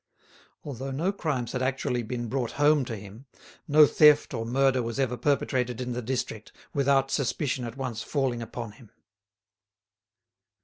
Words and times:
Although 0.63 0.89
no 0.89 1.11
crimes 1.11 1.51
had 1.51 1.61
actually 1.61 2.01
been 2.01 2.27
brought 2.27 2.53
home 2.53 2.85
to 2.85 2.95
him, 2.95 3.27
no 3.67 3.85
theft 3.85 4.33
or 4.33 4.47
murder 4.47 4.81
was 4.81 4.99
ever 4.99 5.15
perpetrated 5.15 5.79
in 5.79 5.91
the 5.91 6.01
district 6.01 6.51
without 6.73 7.11
suspicion 7.11 7.65
at 7.65 7.77
once 7.77 8.01
falling 8.01 8.41
upon 8.41 8.71
him. 8.71 8.89